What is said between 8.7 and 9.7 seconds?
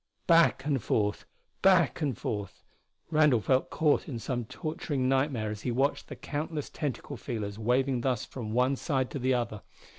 side to the other.